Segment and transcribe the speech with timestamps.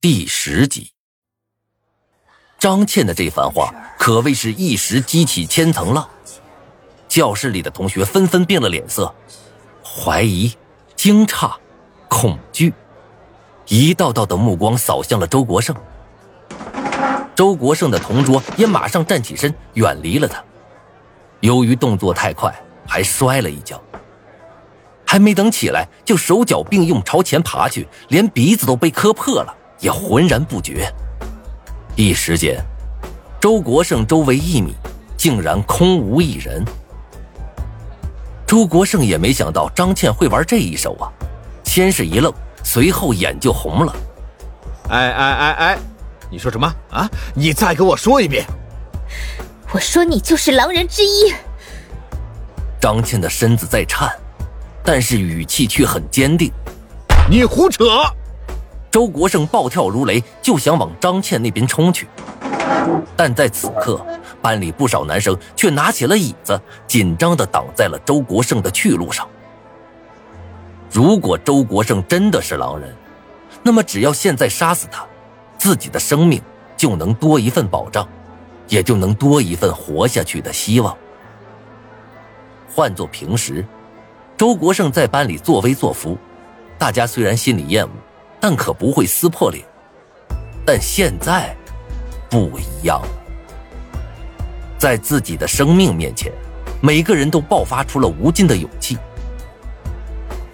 [0.00, 0.92] 第十集，
[2.56, 6.08] 张倩的这番话可谓是一时激起千层浪，
[7.08, 9.12] 教室里的同学纷纷变了脸色，
[9.82, 10.54] 怀疑、
[10.94, 11.52] 惊诧、
[12.06, 12.72] 恐惧，
[13.66, 15.74] 一道道的目光扫向了周国胜。
[17.34, 20.40] 周国胜的同桌也马上站起身，远离了他。
[21.40, 22.54] 由于动作太快，
[22.86, 23.82] 还摔了一跤，
[25.04, 29.56] 还没等起来，就手脚并用朝前爬去，连鼻子都被磕破了。
[29.80, 30.92] 也浑然不觉。
[31.96, 32.62] 一时间，
[33.40, 34.74] 周国胜周围一米
[35.16, 36.64] 竟然空无一人。
[38.46, 41.12] 周国胜也没想到张倩会玩这一手啊，
[41.64, 43.96] 先是一愣，随后眼就红了。
[44.88, 45.78] 哎哎哎哎，
[46.30, 47.08] 你说什么啊？
[47.34, 48.46] 你再给我说一遍。
[49.70, 51.34] 我说你就是狼人之一。
[52.80, 54.10] 张倩的身子在颤，
[54.82, 56.50] 但是语气却很坚定。
[57.28, 57.84] 你胡扯！
[58.90, 62.08] 周国胜暴跳如雷，就想往张倩那边冲去，
[63.14, 64.04] 但在此刻，
[64.40, 69.28] 班里不少男生却拿起了椅子，紧张的挡在了周国胜的去路上。
[70.90, 72.94] 如果周国胜真的是狼人，
[73.62, 75.04] 那么只要现在杀死他，
[75.58, 76.40] 自己的生命
[76.74, 78.08] 就能多一份保障，
[78.68, 80.96] 也就能多一份活下去的希望。
[82.74, 83.62] 换做平时，
[84.34, 86.16] 周国胜在班里作威作福，
[86.78, 87.90] 大家虽然心里厌恶。
[88.40, 89.64] 但可不会撕破脸，
[90.64, 91.54] 但现在
[92.30, 93.08] 不一样了。
[94.78, 96.32] 在自己的生命面前，
[96.80, 98.96] 每个人都爆发出了无尽的勇气。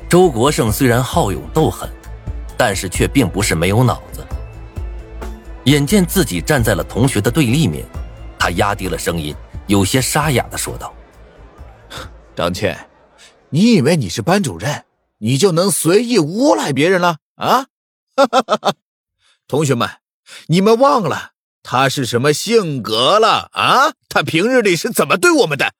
[0.08, 1.90] 周国胜虽然好勇斗狠，
[2.56, 4.24] 但是却并不是没有脑子。
[5.64, 7.84] 眼见自己站在了同学的对立面，
[8.38, 9.34] 他压低了声音，
[9.66, 10.94] 有些沙哑的说道
[12.34, 12.78] ：“张倩，
[13.50, 14.84] 你以为你是班主任，
[15.18, 17.66] 你就能随意诬赖别人了啊？”
[18.16, 18.56] 哈哈哈！
[18.62, 18.74] 哈，
[19.48, 19.88] 同学们，
[20.46, 21.32] 你们忘了
[21.64, 23.92] 他是什么性格了啊？
[24.08, 25.72] 他平日里是怎么对我们的？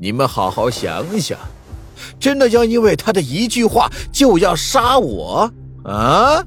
[0.00, 1.38] 你们好好想想，
[2.18, 5.52] 真的要因为他的一句话就要杀我
[5.84, 6.44] 啊？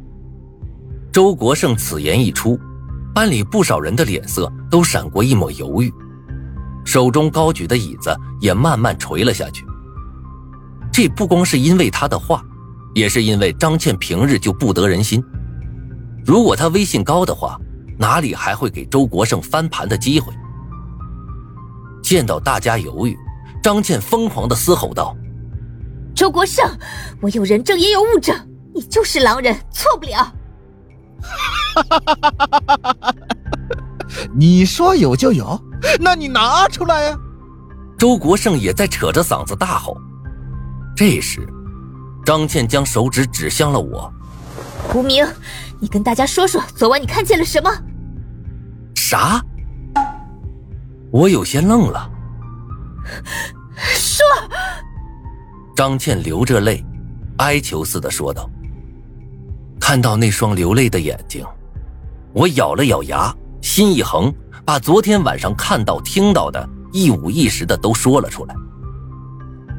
[1.14, 2.60] 周国胜此言一出，
[3.16, 5.94] 班里不少人的脸色都闪过一抹犹豫，
[6.84, 9.66] 手中高举的椅子也慢慢垂了下去。
[10.92, 12.44] 这不光是因为他的话。
[12.94, 15.24] 也是因为张倩平日就不得人心，
[16.26, 17.60] 如果她威信高的话，
[17.98, 20.34] 哪里还会给周国胜翻盘的机会？
[22.04, 23.18] 见到大家犹豫，
[23.64, 25.16] 张倩疯狂的嘶吼道
[26.14, 26.66] ：“周国胜，
[27.22, 28.36] 我有人证也有物证，
[28.74, 30.34] 你就是狼人，错不了。
[34.36, 35.58] ”你说有就有，
[36.00, 37.18] 那你拿出来呀！
[37.98, 39.96] 周国胜也在扯着嗓子大吼。
[40.96, 41.48] 这时。
[42.26, 44.12] 张倩将手指指向了我，
[44.94, 45.26] 无名，
[45.80, 47.72] 你跟大家说说，昨晚你看见了什么？
[48.96, 49.44] 啥？
[51.12, 52.10] 我有些愣了。
[53.96, 54.26] 说。
[55.76, 56.86] 张倩流着泪，
[57.38, 58.50] 哀求似的说道。
[59.80, 61.44] 看到那双流泪的眼睛，
[62.34, 64.34] 我咬了咬牙，心一横，
[64.64, 68.56] 把昨天晚上看到、听到的一五一十的都说了出来。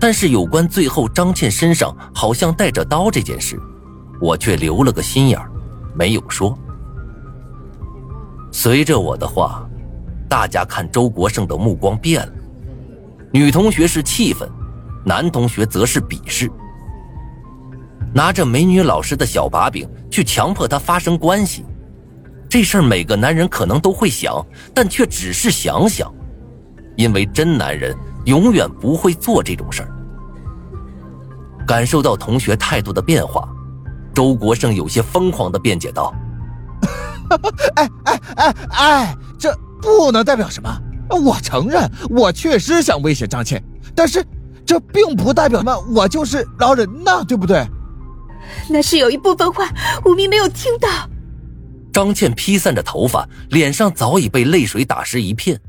[0.03, 3.57] 但是有关最后张倩身上好像带着刀这件事，
[4.21, 5.49] 我却留了个心眼儿，
[5.95, 6.59] 没有说。
[8.51, 9.65] 随着我的话，
[10.29, 12.33] 大家看周国胜的目光变了，
[13.33, 14.51] 女同学是气愤，
[15.05, 16.51] 男同学则是鄙视。
[18.13, 21.65] 拿着美女老师的小把柄去强迫她发生关系，
[22.49, 26.13] 这事儿每个男人可能都会想，但却只是想想，
[26.97, 27.97] 因为真男人。
[28.25, 29.89] 永远不会做这种事儿。
[31.67, 33.49] 感受到同学态度的变化，
[34.15, 36.13] 周国胜有些疯狂的辩解道
[37.77, 40.69] ：“哎哎哎哎，这不能代表什么。
[41.09, 43.63] 我承认，我确实想威胁张倩，
[43.95, 44.25] 但是
[44.67, 47.67] 这并不代表什么，我就是饶人呐，对不对？”
[48.69, 49.69] 那是有一部分话，
[50.05, 50.89] 无名没有听到。
[51.93, 55.61] 张倩披散着头发，脸上早已被泪水打湿一片。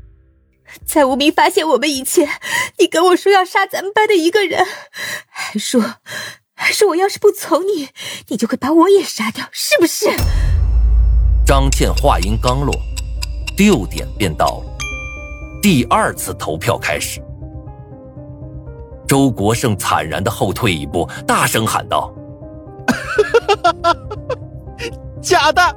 [0.84, 2.28] 在无名发现我们以前，
[2.78, 4.66] 你跟我说要杀咱们班的一个人，
[5.28, 5.96] 还说，
[6.54, 7.88] 还说我要是不从你，
[8.28, 10.10] 你就会把我也杀掉，是不是？
[11.46, 12.74] 张倩话音刚落，
[13.58, 14.76] 六点便到了，
[15.62, 17.20] 第二次投票开始。
[19.06, 22.12] 周国胜惨然的后退一步，大声喊道：
[25.20, 25.76] “假的！”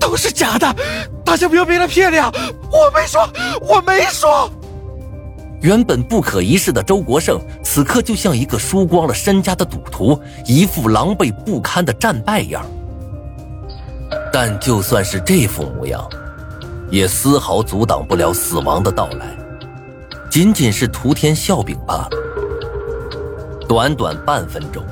[0.00, 0.74] 都是假的，
[1.30, 2.28] 大家不要被他骗了！
[2.72, 3.20] 我没说，
[3.60, 4.50] 我没说。
[5.60, 12.66] 原本不可一世的周国胜，此刻就像一个输光了身家的赌徒，一副狼狈不堪的战败样。
[14.32, 16.04] 但就算是这副模样，
[16.90, 19.28] 也丝毫阻挡不了死亡的到来，
[20.28, 22.10] 仅仅是图添笑柄罢了。
[23.68, 24.84] 短短半分钟，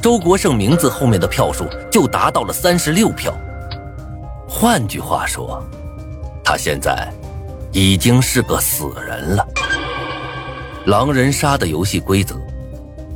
[0.00, 3.36] 周国胜名字后面的票数就达到了三十六票。
[4.48, 5.64] 换句话说，
[6.50, 7.08] 他现在
[7.70, 9.48] 已经是个死人了。
[10.86, 12.34] 狼人杀的游戏规则：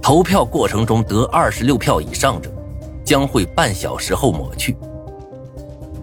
[0.01, 2.49] 投票过程中得二十六票以上者，
[3.05, 4.77] 将会半小时后抹去。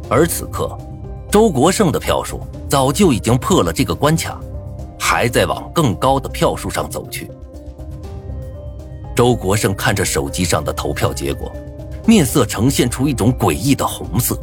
[0.10, 0.78] 而此刻，
[1.32, 4.38] 周国胜的票数早就已经破了这个关卡，
[5.00, 7.32] 还在往更高的票数上走去。
[9.16, 11.50] 周国胜看着手机上的投票结果，
[12.06, 14.38] 面色呈现出一种诡异的红色。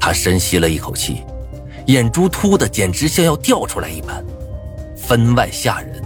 [0.00, 1.22] 他深吸了一口气，
[1.86, 4.24] 眼珠凸的简直像要掉出来一般，
[4.96, 6.02] 分外吓人。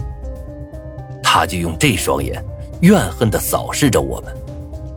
[1.23, 2.43] 他就用这双眼
[2.81, 4.35] 怨恨的扫视着我们，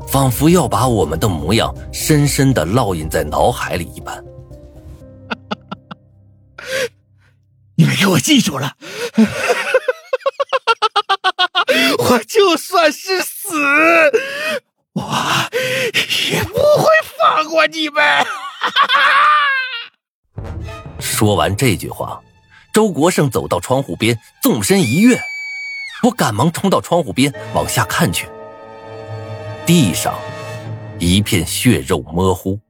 [0.07, 4.23] 仿佛要把我们的模样深深的烙印在脑海里一般。
[7.77, 8.75] 你们给我记住了！
[11.99, 13.55] 我就算是死，
[14.95, 15.03] 我
[16.31, 16.87] 也不会
[17.17, 18.03] 放过你们。
[21.19, 22.21] 说完这句话，
[22.73, 25.19] 周国胜走到窗户边，纵身一跃。
[26.05, 28.29] 我赶忙冲到窗户边往下看去，
[29.67, 30.17] 地上
[31.01, 32.61] 一片血肉模糊，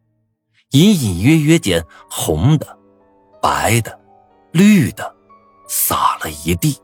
[0.71, 2.67] 隐隐约约间红的、
[3.43, 4.01] 白的、
[4.53, 5.15] 绿的，
[5.69, 6.75] 洒了一地。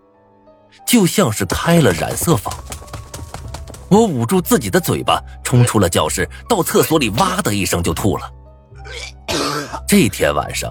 [0.87, 2.55] 就像是开了染色坊。
[3.89, 8.31] 我捂住自己的嘴巴，冲出了教室，到厕所里哇的一声就吐了。
[9.89, 10.71] 这天晚上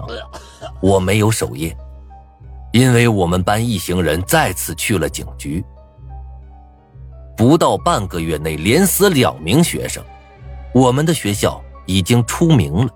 [0.84, 1.74] 我没有守夜，
[2.70, 5.64] 因为我们班一行人再次去了警局。
[7.38, 10.04] 不到半个月内连死两名学生，
[10.74, 12.92] 我们的学校已经出名了。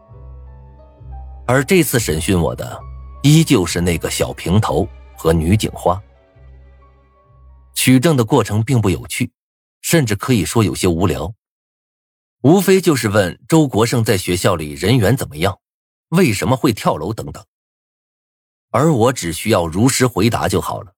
[1.47, 2.79] 而这次审讯我的，
[3.23, 4.87] 依旧是那个小平头
[5.17, 5.99] 和女警花。
[7.75, 9.33] 取证的过程并不有趣，
[9.81, 11.33] 甚至可以说有些无聊。
[12.43, 15.59] 无非就是问周国胜在学校里人缘怎么样，
[16.11, 17.43] 为什么会跳楼等等。
[18.71, 20.95] 而我只需要如实回答就好了。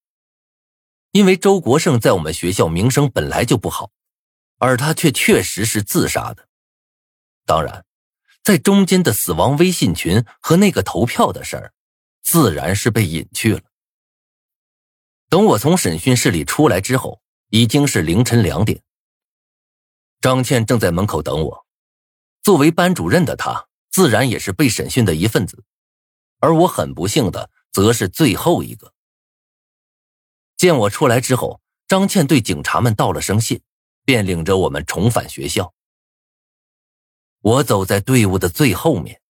[1.13, 3.91] 因为周国胜在我们学校名声本来就不好，
[4.59, 6.49] 而他却确实是自杀的。
[7.45, 7.85] 当然，
[8.45, 11.73] 在中间的死亡微信群和那个投票的事儿，
[12.23, 13.63] 自然是被隐去了。
[15.29, 18.83] 等我从审讯室里出来之后，已经是凌晨两点。
[20.21, 21.67] 张倩正在门口等我。
[22.43, 25.65] 作为班主任的她，自然也是被审讯的一份子，
[26.39, 28.93] 而我很不幸的，则是最后一个。
[30.57, 33.61] 见我出来之后，张倩对警察们道了声谢，
[34.05, 35.73] 便领着我们重返学校。
[37.41, 39.21] 我走在队伍的最后面，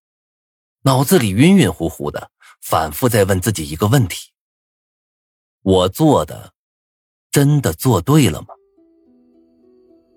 [0.82, 4.32] 脑子里晕晕乎乎的，反复在问自己一个问题。
[5.62, 6.52] 我做的，
[7.30, 8.48] 真的做对了吗？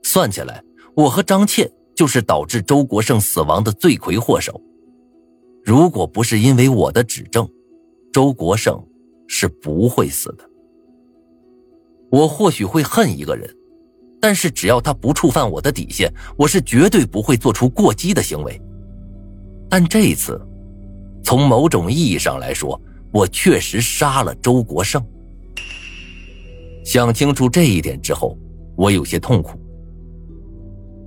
[0.02, 0.64] 算起来，
[0.96, 4.60] 我和张倩就是导致周国胜死亡的罪魁祸首。
[5.64, 7.48] 如果不是因为我的指证，
[8.13, 8.80] 周国胜
[9.27, 10.48] 是不会死的。
[12.12, 13.50] 我或许会恨一个人，
[14.21, 18.62] 但是只要他不触犯我的底线，我是绝对不会做出过激的行为。
[19.68, 20.40] 但这一次，
[21.23, 22.80] 从某种意义上来说，
[23.11, 25.04] 我确实杀了周国胜。
[26.85, 28.38] 想清楚这一点之后，
[28.76, 29.59] 我有些痛苦。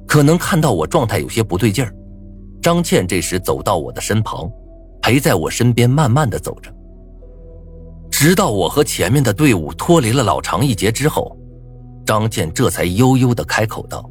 [0.09, 1.95] 可能看到我状态有些不对劲儿，
[2.61, 4.51] 张倩这时走到我的身旁，
[5.01, 6.75] 陪在我身边慢慢的走着。
[8.19, 11.37] 直到我和前面的队伍脱离了老长一截之后，
[12.07, 14.09] 张倩这才悠悠的开口道：“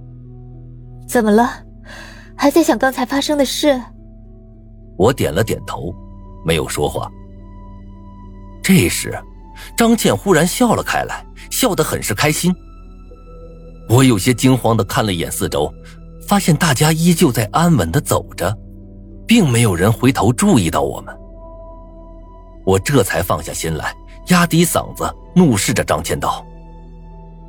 [1.09, 1.50] 怎么了？
[2.38, 3.81] 还在想刚才发生的事？”
[4.95, 5.91] 我点了点头，
[6.45, 7.09] 没有说话。
[8.62, 9.12] 这时。
[9.75, 12.53] 张倩忽然笑了开来，笑得很是开心。
[13.89, 15.74] 我有些惊慌的看了一眼四周，
[16.27, 18.55] 发现大家依旧在安稳的走着，
[19.25, 21.25] 并没有人回头注意到我们。
[22.65, 23.95] 我这才放下心来，
[24.27, 26.45] 压低嗓子怒视着张倩道：“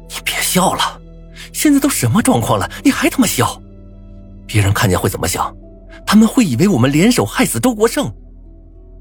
[0.09, 1.01] 你别笑了，
[1.53, 3.61] 现在都什么状况了，你还他妈笑？
[4.47, 5.55] 别人看见会怎么想？
[6.07, 8.13] 他们会以为我们联手害死周国胜。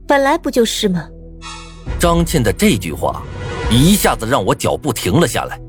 [0.07, 1.07] 本来不就是吗？”
[1.99, 3.21] 张倩的这句话，
[3.69, 5.59] 一下子让我脚步停了下来，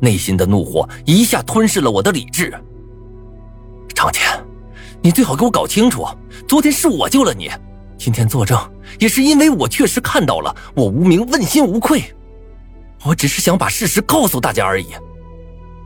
[0.00, 2.52] 内心的怒火一下吞噬了我的理智。
[3.94, 4.26] 张倩，
[5.02, 6.06] 你最好给我搞清楚，
[6.48, 7.50] 昨天是我救了你，
[8.00, 8.58] 今天作证
[8.98, 12.02] 也是因为我确实看到了，我无名问心无愧，
[13.04, 14.86] 我只是想把事实告诉大家而已。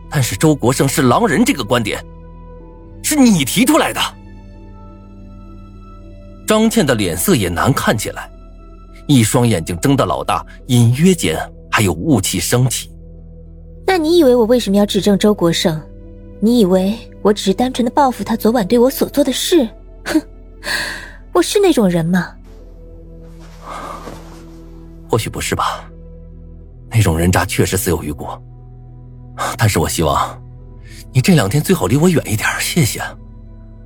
[0.09, 2.01] 但是周国胜是狼人这个观点，
[3.03, 4.01] 是你提出来的。
[6.47, 8.31] 张倩的脸色也难看起来，
[9.09, 11.37] 一双眼睛睁得老大，隐约间
[11.69, 12.93] 还有雾气升起。
[13.85, 15.83] 那你以为我为什么要指证周国胜？
[16.39, 19.69] 你以为我只是单纯的报复他昨晚对我所做的事？
[20.05, 20.23] 哼，
[21.35, 22.33] 我是那种人吗？
[25.11, 25.85] 或许不是吧，
[26.89, 28.25] 那种人渣确实死有余辜。
[29.59, 30.41] 但是我希望，
[31.13, 33.03] 你这两天最好离我远一点，谢谢。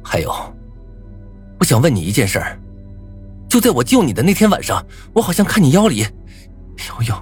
[0.04, 0.30] 还有，
[1.58, 2.60] 我想问你一件事儿，
[3.48, 7.14] 就在我救你的那天晚上，我好像看你腰里有有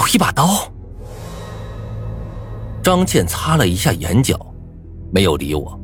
[0.00, 0.48] 有一把刀。
[2.80, 4.38] 张倩擦了一下眼角，
[5.12, 5.78] 没有理我，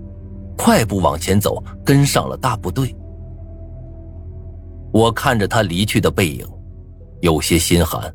[0.57, 2.95] 快步往前走，跟上了大部队。
[4.95, 6.47] 我看着他离去的背影，
[7.21, 8.15] 有些心寒。